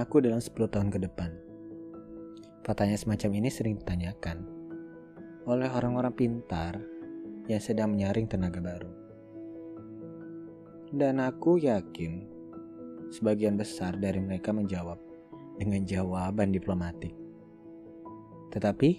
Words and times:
aku 0.00 0.24
dalam 0.24 0.40
10 0.40 0.56
tahun 0.72 0.88
ke 0.88 1.04
depan? 1.04 1.36
Pertanyaan 2.64 2.96
semacam 2.96 3.30
ini 3.44 3.48
sering 3.52 3.76
ditanyakan 3.76 4.40
oleh 5.44 5.68
orang-orang 5.68 6.16
pintar 6.16 6.80
yang 7.44 7.60
sedang 7.60 7.92
menyaring 7.92 8.24
tenaga 8.24 8.56
baru. 8.56 8.88
Dan 10.96 11.20
aku 11.20 11.60
yakin 11.60 12.24
sebagian 13.12 13.60
besar 13.60 14.00
dari 14.00 14.16
mereka 14.16 14.48
menjawab 14.48 14.96
dengan 15.60 15.84
jawaban 15.84 16.56
diplomatik. 16.56 17.12
Tetapi, 18.56 18.90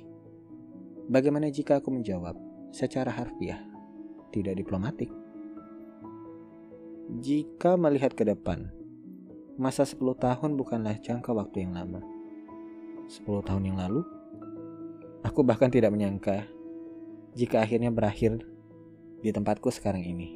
bagaimana 1.10 1.50
jika 1.50 1.82
aku 1.82 1.90
menjawab 1.90 2.38
secara 2.70 3.10
harfiah, 3.10 3.66
tidak 4.30 4.62
diplomatik? 4.62 5.10
Jika 7.18 7.82
melihat 7.82 8.14
ke 8.14 8.24
depan, 8.30 8.81
masa 9.62 9.86
10 9.86 10.02
tahun 10.18 10.58
bukanlah 10.58 10.98
jangka 10.98 11.38
waktu 11.38 11.70
yang 11.70 11.78
lama. 11.78 12.02
10 13.06 13.46
tahun 13.46 13.70
yang 13.70 13.78
lalu, 13.78 14.02
aku 15.22 15.46
bahkan 15.46 15.70
tidak 15.70 15.94
menyangka 15.94 16.50
jika 17.38 17.62
akhirnya 17.62 17.94
berakhir 17.94 18.42
di 19.22 19.30
tempatku 19.30 19.70
sekarang 19.70 20.02
ini. 20.02 20.34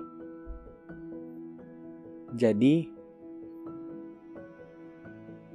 Jadi, 2.38 2.86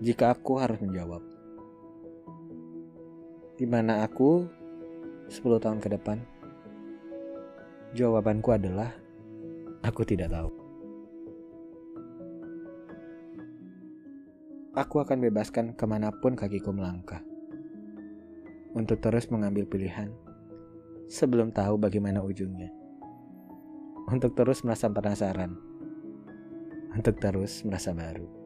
jika 0.03 0.35
aku 0.35 0.59
harus 0.59 0.83
menjawab, 0.83 1.23
di 3.55 3.71
mana 3.71 4.03
aku 4.03 4.51
10 5.31 5.63
tahun 5.63 5.79
ke 5.79 5.95
depan? 5.95 6.19
Jawabanku 7.95 8.51
adalah 8.51 8.91
aku 9.87 10.03
tidak 10.03 10.35
tahu. 10.35 10.60
Aku 14.71 15.03
akan 15.03 15.19
bebaskan 15.19 15.75
ke 15.75 15.85
mana 15.87 16.15
pun 16.15 16.39
kakiku 16.39 16.71
melangkah. 16.71 17.23
Untuk 18.71 19.03
terus 19.03 19.27
mengambil 19.27 19.67
pilihan 19.67 20.15
sebelum 21.11 21.51
tahu 21.51 21.75
bagaimana 21.75 22.23
ujungnya. 22.23 22.71
Untuk 24.07 24.39
terus 24.39 24.63
merasa 24.63 24.87
penasaran. 24.87 25.59
Untuk 26.95 27.19
terus 27.19 27.67
merasa 27.67 27.91
baru. 27.91 28.40